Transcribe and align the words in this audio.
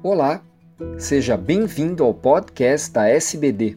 Olá, 0.00 0.40
seja 0.96 1.36
bem-vindo 1.36 2.04
ao 2.04 2.14
podcast 2.14 2.92
da 2.92 3.08
SBD. 3.08 3.76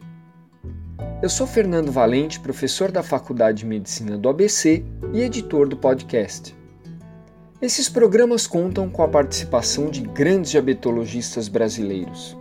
Eu 1.20 1.27
sou 1.27 1.47
Fernando 1.47 1.92
Valente, 1.92 2.40
professor 2.40 2.92
da 2.92 3.01
Faculdade 3.01 3.59
de 3.59 3.66
Medicina 3.66 4.20
do 4.20 4.29
ABC 4.29 4.86
e 5.13 5.22
editor 5.22 5.68
do 5.68 5.75
podcast. 5.75 6.56
Esses 7.59 7.90
programas 7.90 8.45
contam 8.45 8.88
com 8.88 9.02
a 9.02 9.07
participação 9.07 9.89
de 9.89 10.02
grandes 10.02 10.52
diabetologistas 10.52 11.47
brasileiros. 11.47 12.38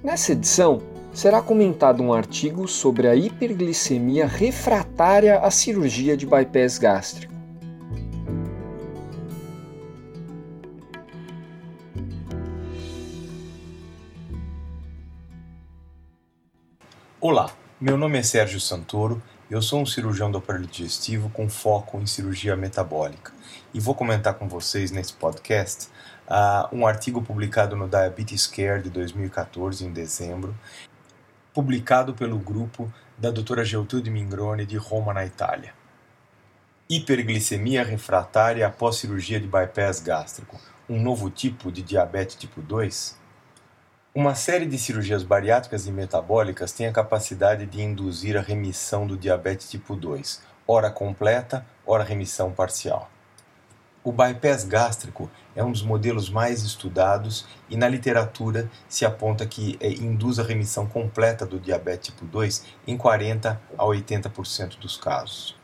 Nessa 0.00 0.30
edição, 0.30 0.80
será 1.12 1.42
comentado 1.42 2.00
um 2.00 2.12
artigo 2.12 2.68
sobre 2.68 3.08
a 3.08 3.16
hiperglicemia 3.16 4.24
refratária 4.24 5.40
à 5.40 5.50
cirurgia 5.50 6.16
de 6.16 6.24
bypass 6.24 6.78
gástrico. 6.78 7.35
Olá, 17.28 17.50
meu 17.80 17.96
nome 17.96 18.20
é 18.20 18.22
Sérgio 18.22 18.60
Santoro, 18.60 19.20
eu 19.50 19.60
sou 19.60 19.80
um 19.80 19.84
cirurgião 19.84 20.30
do 20.30 20.38
aparelho 20.38 20.64
digestivo 20.64 21.28
com 21.28 21.48
foco 21.48 21.98
em 21.98 22.06
cirurgia 22.06 22.54
metabólica 22.54 23.32
e 23.74 23.80
vou 23.80 23.96
comentar 23.96 24.34
com 24.34 24.48
vocês 24.48 24.92
nesse 24.92 25.12
podcast 25.12 25.88
uh, 26.28 26.72
um 26.72 26.86
artigo 26.86 27.20
publicado 27.20 27.74
no 27.74 27.88
Diabetes 27.88 28.46
Care 28.46 28.80
de 28.80 28.90
2014, 28.90 29.84
em 29.84 29.92
dezembro, 29.92 30.54
publicado 31.52 32.14
pelo 32.14 32.38
grupo 32.38 32.88
da 33.18 33.32
doutora 33.32 33.64
Geltrude 33.64 34.08
Mingrone 34.08 34.64
de 34.64 34.76
Roma, 34.76 35.12
na 35.12 35.26
Itália. 35.26 35.74
Hiperglicemia 36.88 37.82
refratária 37.82 38.64
após 38.64 38.98
cirurgia 38.98 39.40
de 39.40 39.48
bypass 39.48 39.98
gástrico, 39.98 40.60
um 40.88 41.02
novo 41.02 41.28
tipo 41.28 41.72
de 41.72 41.82
diabetes 41.82 42.36
tipo 42.36 42.62
2? 42.62 43.25
Uma 44.16 44.34
série 44.34 44.64
de 44.64 44.78
cirurgias 44.78 45.22
bariátricas 45.22 45.86
e 45.86 45.92
metabólicas 45.92 46.72
tem 46.72 46.86
a 46.86 46.90
capacidade 46.90 47.66
de 47.66 47.82
induzir 47.82 48.34
a 48.34 48.40
remissão 48.40 49.06
do 49.06 49.14
diabetes 49.14 49.68
tipo 49.68 49.94
2, 49.94 50.40
ora 50.66 50.90
completa, 50.90 51.66
ora 51.86 52.02
remissão 52.02 52.50
parcial. 52.50 53.10
O 54.02 54.10
bypass 54.10 54.64
gástrico 54.64 55.30
é 55.54 55.62
um 55.62 55.70
dos 55.70 55.82
modelos 55.82 56.30
mais 56.30 56.62
estudados 56.62 57.44
e 57.68 57.76
na 57.76 57.86
literatura 57.90 58.70
se 58.88 59.04
aponta 59.04 59.44
que 59.44 59.76
é, 59.82 59.90
induz 59.90 60.38
a 60.38 60.42
remissão 60.42 60.86
completa 60.86 61.44
do 61.44 61.60
diabetes 61.60 62.08
tipo 62.08 62.24
2 62.24 62.64
em 62.86 62.96
40 62.96 63.60
a 63.76 63.84
80% 63.84 64.78
dos 64.78 64.96
casos. 64.96 65.54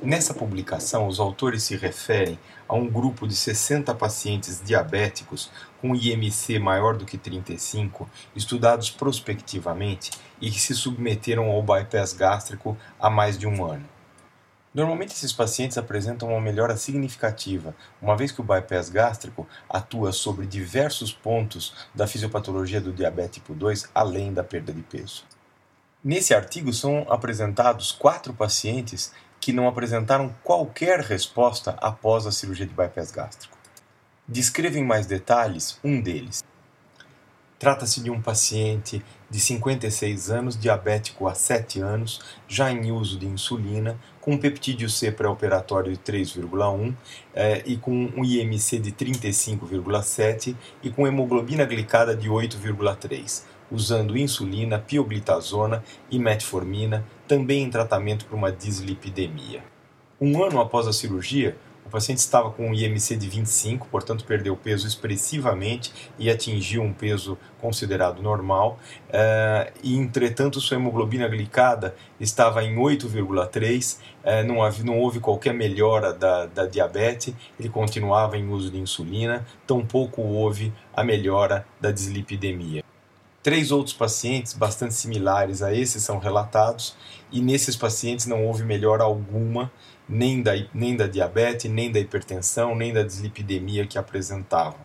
Nessa 0.00 0.32
publicação, 0.32 1.08
os 1.08 1.18
autores 1.18 1.64
se 1.64 1.76
referem 1.76 2.38
a 2.68 2.74
um 2.74 2.88
grupo 2.88 3.26
de 3.26 3.34
60 3.34 3.92
pacientes 3.96 4.62
diabéticos 4.64 5.50
com 5.80 5.94
IMC 5.94 6.60
maior 6.60 6.96
do 6.96 7.04
que 7.04 7.18
35, 7.18 8.08
estudados 8.34 8.90
prospectivamente 8.90 10.12
e 10.40 10.52
que 10.52 10.60
se 10.60 10.72
submeteram 10.72 11.50
ao 11.50 11.62
bypass 11.62 12.12
gástrico 12.12 12.76
há 13.00 13.10
mais 13.10 13.36
de 13.36 13.48
um 13.48 13.64
ano. 13.64 13.84
Normalmente, 14.72 15.14
esses 15.14 15.32
pacientes 15.32 15.76
apresentam 15.76 16.28
uma 16.28 16.40
melhora 16.40 16.76
significativa, 16.76 17.74
uma 18.00 18.16
vez 18.16 18.30
que 18.30 18.40
o 18.40 18.44
bypass 18.44 18.88
gástrico 18.90 19.48
atua 19.68 20.12
sobre 20.12 20.46
diversos 20.46 21.12
pontos 21.12 21.74
da 21.92 22.06
fisiopatologia 22.06 22.80
do 22.80 22.92
diabetes 22.92 23.34
tipo 23.34 23.52
2, 23.52 23.90
além 23.92 24.32
da 24.32 24.44
perda 24.44 24.72
de 24.72 24.82
peso. 24.82 25.24
Nesse 26.04 26.32
artigo 26.32 26.72
são 26.72 27.04
apresentados 27.10 27.90
quatro 27.90 28.32
pacientes 28.32 29.12
que 29.40 29.52
não 29.52 29.68
apresentaram 29.68 30.34
qualquer 30.42 31.00
resposta 31.00 31.76
após 31.80 32.26
a 32.26 32.32
cirurgia 32.32 32.66
de 32.66 32.74
bypass 32.74 33.10
gástrico. 33.10 33.56
Descreva 34.26 34.78
em 34.78 34.84
mais 34.84 35.06
detalhes 35.06 35.78
um 35.82 36.00
deles. 36.00 36.44
Trata-se 37.58 38.00
de 38.00 38.10
um 38.10 38.22
paciente 38.22 39.04
de 39.28 39.40
56 39.40 40.30
anos, 40.30 40.56
diabético 40.56 41.26
há 41.26 41.34
7 41.34 41.80
anos, 41.80 42.20
já 42.46 42.70
em 42.70 42.92
uso 42.92 43.18
de 43.18 43.26
insulina, 43.26 43.98
com 44.20 44.38
peptídeo 44.38 44.88
C 44.88 45.10
pré-operatório 45.10 45.90
de 45.90 45.98
3,1 45.98 46.94
eh, 47.34 47.62
e 47.66 47.76
com 47.76 47.92
um 47.92 48.24
IMC 48.24 48.78
de 48.78 48.92
35,7 48.92 50.54
e 50.82 50.90
com 50.90 51.06
hemoglobina 51.06 51.64
glicada 51.64 52.14
de 52.14 52.28
8,3 52.28 53.42
usando 53.70 54.16
insulina, 54.16 54.78
pioglitazona 54.78 55.82
e 56.10 56.18
metformina, 56.18 57.04
também 57.28 57.62
em 57.62 57.70
tratamento 57.70 58.24
para 58.24 58.34
uma 58.36 58.50
dislipidemia. 58.50 59.62
Um 60.20 60.42
ano 60.42 60.60
após 60.60 60.88
a 60.88 60.92
cirurgia, 60.92 61.56
o 61.88 61.90
paciente 61.90 62.18
estava 62.18 62.50
com 62.50 62.68
um 62.68 62.74
IMC 62.74 63.16
de 63.16 63.28
25, 63.28 63.88
portanto 63.88 64.24
perdeu 64.26 64.54
peso 64.54 64.86
expressivamente 64.86 65.90
e 66.18 66.28
atingiu 66.28 66.82
um 66.82 66.92
peso 66.92 67.38
considerado 67.60 68.22
normal, 68.22 68.78
uh, 69.08 69.72
e 69.82 69.96
entretanto 69.96 70.60
sua 70.60 70.76
hemoglobina 70.76 71.26
glicada 71.28 71.94
estava 72.20 72.62
em 72.62 72.76
8,3, 72.76 73.96
uh, 73.96 74.00
eh, 74.22 74.42
não, 74.42 74.56
não 74.84 74.98
houve 74.98 75.18
qualquer 75.18 75.54
melhora 75.54 76.12
da, 76.12 76.44
da 76.44 76.66
diabetes, 76.66 77.32
ele 77.58 77.70
continuava 77.70 78.36
em 78.36 78.50
uso 78.50 78.70
de 78.70 78.78
insulina, 78.78 79.46
tampouco 79.66 80.20
houve 80.20 80.72
a 80.94 81.02
melhora 81.02 81.66
da 81.80 81.90
dislipidemia. 81.90 82.84
Três 83.42 83.70
outros 83.70 83.94
pacientes 83.94 84.52
bastante 84.52 84.94
similares 84.94 85.62
a 85.62 85.72
esses 85.72 86.02
são 86.02 86.18
relatados, 86.18 86.96
e 87.30 87.40
nesses 87.40 87.76
pacientes 87.76 88.26
não 88.26 88.44
houve 88.46 88.64
melhora 88.64 89.04
alguma, 89.04 89.70
nem 90.08 90.42
da, 90.42 90.52
nem 90.74 90.96
da 90.96 91.06
diabetes, 91.06 91.70
nem 91.70 91.92
da 91.92 92.00
hipertensão, 92.00 92.74
nem 92.74 92.92
da 92.92 93.02
dislipidemia 93.02 93.86
que 93.86 93.98
apresentavam. 93.98 94.80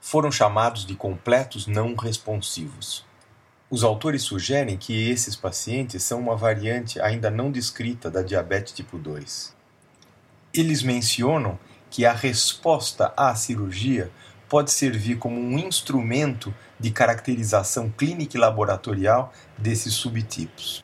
Foram 0.00 0.32
chamados 0.32 0.86
de 0.86 0.94
completos 0.94 1.66
não 1.66 1.94
responsivos. 1.94 3.04
Os 3.68 3.84
autores 3.84 4.22
sugerem 4.22 4.76
que 4.76 5.10
esses 5.10 5.36
pacientes 5.36 6.02
são 6.02 6.18
uma 6.18 6.34
variante 6.34 7.00
ainda 7.00 7.30
não 7.30 7.52
descrita 7.52 8.10
da 8.10 8.22
diabetes 8.22 8.72
tipo 8.72 8.98
2. 8.98 9.54
Eles 10.52 10.82
mencionam 10.82 11.58
que 11.90 12.06
a 12.06 12.12
resposta 12.12 13.12
à 13.16 13.34
cirurgia 13.34 14.10
pode 14.48 14.72
servir 14.72 15.18
como 15.18 15.38
um 15.38 15.58
instrumento 15.58 16.52
de 16.80 16.90
caracterização 16.90 17.90
clínica 17.90 18.36
e 18.36 18.40
laboratorial 18.40 19.32
desses 19.56 19.94
subtipos. 19.94 20.82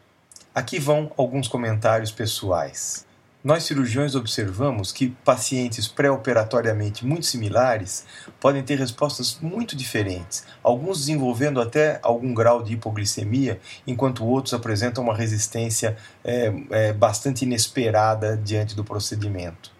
Aqui 0.54 0.78
vão 0.78 1.10
alguns 1.16 1.48
comentários 1.48 2.12
pessoais. 2.12 3.06
Nós 3.46 3.62
cirurgiões 3.62 4.16
observamos 4.16 4.90
que 4.90 5.10
pacientes 5.24 5.86
pré-operatoriamente 5.86 7.06
muito 7.06 7.26
similares 7.26 8.04
podem 8.40 8.60
ter 8.60 8.76
respostas 8.76 9.38
muito 9.40 9.76
diferentes, 9.76 10.44
alguns 10.64 10.98
desenvolvendo 10.98 11.60
até 11.60 12.00
algum 12.02 12.34
grau 12.34 12.60
de 12.60 12.72
hipoglicemia, 12.72 13.60
enquanto 13.86 14.24
outros 14.24 14.52
apresentam 14.52 15.04
uma 15.04 15.14
resistência 15.14 15.96
é, 16.24 16.52
é, 16.70 16.92
bastante 16.92 17.44
inesperada 17.44 18.36
diante 18.36 18.74
do 18.74 18.82
procedimento. 18.82 19.75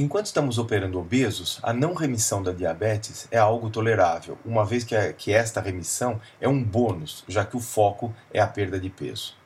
Enquanto 0.00 0.24
estamos 0.24 0.56
operando 0.56 0.98
obesos, 0.98 1.60
a 1.62 1.74
não 1.74 1.92
remissão 1.92 2.42
da 2.42 2.52
diabetes 2.52 3.28
é 3.30 3.36
algo 3.36 3.68
tolerável, 3.68 4.38
uma 4.46 4.64
vez 4.64 4.82
que, 4.82 4.96
a, 4.96 5.12
que 5.12 5.30
esta 5.30 5.60
remissão 5.60 6.18
é 6.40 6.48
um 6.48 6.64
bônus, 6.64 7.22
já 7.28 7.44
que 7.44 7.54
o 7.54 7.60
foco 7.60 8.10
é 8.32 8.40
a 8.40 8.46
perda 8.46 8.80
de 8.80 8.88
peso. 8.88 9.36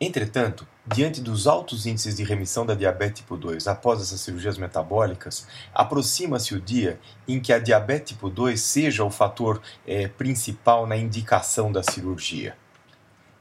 Entretanto, 0.00 0.64
diante 0.86 1.20
dos 1.20 1.48
altos 1.48 1.86
índices 1.86 2.14
de 2.14 2.22
remissão 2.22 2.64
da 2.64 2.72
diabetes 2.72 3.22
tipo 3.22 3.36
2 3.36 3.66
após 3.66 4.00
essas 4.00 4.20
cirurgias 4.20 4.56
metabólicas, 4.56 5.48
aproxima-se 5.74 6.54
o 6.54 6.60
dia 6.60 7.00
em 7.26 7.40
que 7.40 7.52
a 7.52 7.58
diabetes 7.58 8.12
tipo 8.12 8.30
2 8.30 8.60
seja 8.60 9.02
o 9.02 9.10
fator 9.10 9.60
é, 9.84 10.06
principal 10.06 10.86
na 10.86 10.96
indicação 10.96 11.72
da 11.72 11.82
cirurgia. 11.82 12.56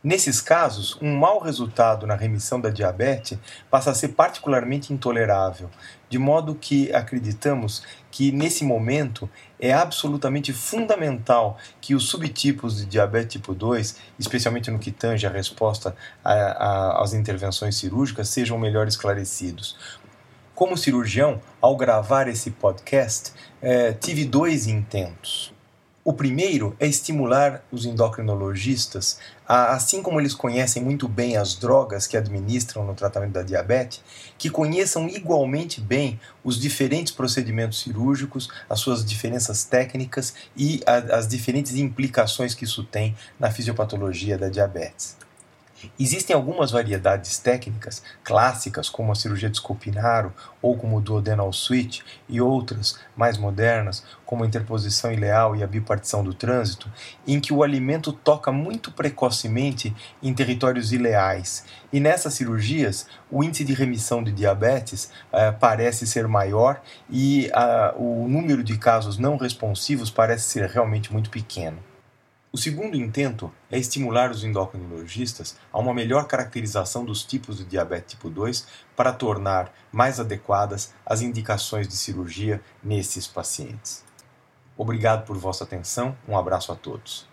Nesses 0.08 0.40
casos, 0.40 0.98
um 1.02 1.18
mau 1.18 1.38
resultado 1.38 2.08
na 2.08 2.16
remissão 2.16 2.62
da 2.62 2.70
diabetes 2.70 3.38
passa 3.70 3.92
a 3.92 3.94
ser 3.94 4.08
particularmente 4.08 4.94
intolerável, 4.94 5.70
de 6.10 6.18
modo 6.18 6.56
que 6.56 6.90
acreditamos 6.96 7.84
que 8.10 8.32
nesse 8.32 8.64
momento 8.64 9.30
é 9.60 9.74
absolutamente 9.74 10.54
fundamental 10.54 11.58
que 11.82 11.94
os 11.94 12.08
subtipos 12.08 12.78
de 12.78 12.86
diabetes 12.86 13.34
tipo 13.34 13.54
2, 13.54 13.98
especialmente 14.18 14.72
no 14.72 14.80
que 14.80 14.94
tange 14.94 15.28
a 15.28 15.30
resposta 15.30 15.94
às 16.24 17.14
intervenções 17.14 17.76
cirúrgicas, 17.76 18.30
sejam 18.30 18.58
melhor 18.58 18.88
esclarecidos. 18.88 19.76
Como 20.56 20.78
cirurgião, 20.78 21.42
ao 21.60 21.76
gravar 21.76 22.30
esse 22.30 22.52
podcast, 22.52 23.34
eh, 23.62 23.92
tive 23.92 24.24
dois 24.24 24.68
intentos. 24.68 25.57
O 26.08 26.14
primeiro 26.14 26.74
é 26.80 26.88
estimular 26.88 27.62
os 27.70 27.86
endocrinologistas, 27.86 29.20
a, 29.46 29.74
assim 29.74 30.02
como 30.02 30.22
eles 30.22 30.34
conhecem 30.34 30.82
muito 30.82 31.06
bem 31.06 31.36
as 31.36 31.56
drogas 31.56 32.08
que 32.08 32.16
administram 32.16 32.86
no 32.86 32.96
tratamento 32.96 33.34
da 33.34 33.44
diabetes, 33.44 34.02
que 34.38 34.50
conheçam 34.50 35.10
igualmente 35.10 35.82
bem 35.82 36.18
os 36.46 36.58
diferentes 36.58 37.12
procedimentos 37.12 37.82
cirúrgicos, 37.82 38.48
as 38.70 38.80
suas 38.80 39.04
diferenças 39.04 39.66
técnicas 39.66 40.34
e 40.56 40.80
a, 40.86 41.18
as 41.18 41.28
diferentes 41.28 41.76
implicações 41.76 42.54
que 42.54 42.64
isso 42.64 42.86
tem 42.86 43.14
na 43.38 43.52
fisiopatologia 43.52 44.38
da 44.38 44.48
diabetes. 44.48 45.27
Existem 46.00 46.36
algumas 46.36 46.72
variedades 46.72 47.38
técnicas 47.38 48.02
clássicas, 48.24 48.90
como 48.90 49.12
a 49.12 49.16
cirurgia 49.16 49.50
de 49.50 49.58
Scopinaro 49.58 50.34
ou 50.62 50.78
como 50.78 50.98
o 50.98 51.02
duodenal 51.02 51.54
switch, 51.54 52.02
e 52.28 52.42
outras 52.42 53.00
mais 53.16 53.38
modernas, 53.38 54.04
como 54.26 54.44
a 54.44 54.48
interposição 54.48 55.12
ileal 55.12 55.56
e 55.56 55.64
a 55.64 55.68
bipartição 55.68 56.24
do 56.24 56.34
trânsito, 56.34 56.92
em 57.26 57.40
que 57.40 57.54
o 57.54 57.64
alimento 57.64 58.12
toca 58.12 58.52
muito 58.52 58.92
precocemente 58.92 59.96
em 60.22 60.34
territórios 60.34 60.92
ileais. 60.92 61.64
E 61.92 62.00
nessas 62.00 62.34
cirurgias, 62.34 63.08
o 63.32 63.44
índice 63.44 63.64
de 63.64 63.74
remissão 63.74 64.24
de 64.24 64.32
diabetes 64.32 65.12
eh, 65.32 65.52
parece 65.52 66.06
ser 66.06 66.28
maior 66.28 66.82
e 67.10 67.50
ah, 67.54 67.94
o 67.96 68.28
número 68.28 68.64
de 68.64 68.78
casos 68.78 69.18
não 69.18 69.38
responsivos 69.38 70.10
parece 70.10 70.50
ser 70.50 70.70
realmente 70.70 71.12
muito 71.14 71.30
pequeno. 71.30 71.78
O 72.50 72.58
segundo 72.58 72.96
intento 72.96 73.52
é 73.70 73.78
estimular 73.78 74.32
os 74.32 74.44
endocrinologistas 74.44 75.58
a 75.72 75.78
uma 75.80 75.94
melhor 75.94 76.28
caracterização 76.28 77.04
dos 77.04 77.24
tipos 77.24 77.58
de 77.58 77.66
diabetes 77.66 78.14
tipo 78.14 78.30
2 78.30 78.66
para 78.96 79.12
tornar 79.12 79.74
mais 79.92 80.18
adequadas 80.18 80.94
as 81.06 81.22
indicações 81.22 81.90
de 81.90 81.96
cirurgia 81.96 82.62
nesses 82.82 83.28
pacientes. 83.28 84.04
Obrigado 84.78 85.26
por 85.26 85.38
vossa 85.38 85.66
atenção, 85.66 86.18
um 86.26 86.38
abraço 86.38 86.72
a 86.72 86.76
todos. 86.76 87.28